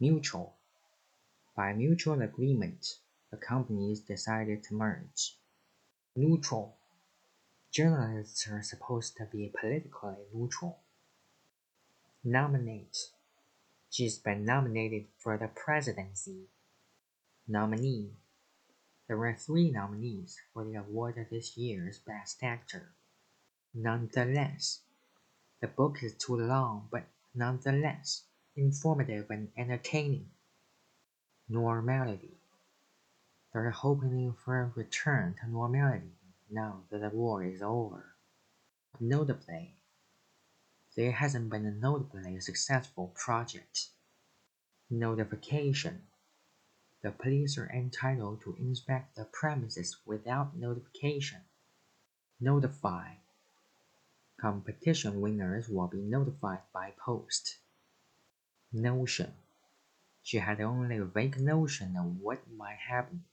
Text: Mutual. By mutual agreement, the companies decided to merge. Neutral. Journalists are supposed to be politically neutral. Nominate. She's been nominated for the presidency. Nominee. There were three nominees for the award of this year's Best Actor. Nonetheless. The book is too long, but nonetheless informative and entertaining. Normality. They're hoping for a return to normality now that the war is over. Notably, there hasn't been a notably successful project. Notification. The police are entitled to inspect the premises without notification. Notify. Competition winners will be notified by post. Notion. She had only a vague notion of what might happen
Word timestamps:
Mutual. 0.00 0.54
By 1.56 1.72
mutual 1.72 2.22
agreement, 2.22 3.00
the 3.32 3.36
companies 3.36 3.98
decided 3.98 4.62
to 4.64 4.74
merge. 4.74 5.36
Neutral. 6.14 6.76
Journalists 7.72 8.46
are 8.48 8.62
supposed 8.62 9.16
to 9.16 9.24
be 9.24 9.52
politically 9.60 10.14
neutral. 10.32 10.78
Nominate. 12.22 13.10
She's 13.90 14.20
been 14.20 14.44
nominated 14.44 15.06
for 15.18 15.36
the 15.36 15.48
presidency. 15.48 16.46
Nominee. 17.48 18.12
There 19.08 19.16
were 19.16 19.34
three 19.34 19.72
nominees 19.72 20.38
for 20.54 20.64
the 20.64 20.76
award 20.76 21.18
of 21.18 21.28
this 21.28 21.56
year's 21.56 21.98
Best 21.98 22.44
Actor. 22.44 22.92
Nonetheless. 23.74 24.82
The 25.60 25.66
book 25.66 26.04
is 26.04 26.14
too 26.14 26.36
long, 26.36 26.86
but 26.92 27.08
nonetheless 27.34 28.27
informative 28.58 29.30
and 29.30 29.48
entertaining. 29.56 30.26
Normality. 31.48 32.36
They're 33.52 33.70
hoping 33.70 34.34
for 34.44 34.60
a 34.60 34.72
return 34.74 35.36
to 35.40 35.50
normality 35.50 36.18
now 36.50 36.82
that 36.90 37.00
the 37.00 37.08
war 37.10 37.44
is 37.44 37.62
over. 37.62 38.04
Notably, 39.00 39.74
there 40.96 41.12
hasn't 41.12 41.50
been 41.50 41.64
a 41.64 41.70
notably 41.70 42.40
successful 42.40 43.12
project. 43.14 43.86
Notification. 44.90 46.02
The 47.02 47.12
police 47.12 47.56
are 47.56 47.70
entitled 47.70 48.40
to 48.42 48.56
inspect 48.58 49.14
the 49.14 49.24
premises 49.24 49.96
without 50.04 50.56
notification. 50.56 51.42
Notify. 52.40 53.12
Competition 54.40 55.20
winners 55.20 55.68
will 55.68 55.86
be 55.86 56.02
notified 56.02 56.60
by 56.72 56.92
post. 56.98 57.58
Notion. 58.72 59.32
She 60.22 60.38
had 60.38 60.60
only 60.60 60.98
a 60.98 61.04
vague 61.04 61.40
notion 61.40 61.96
of 61.96 62.20
what 62.20 62.50
might 62.50 62.78
happen 62.78 63.24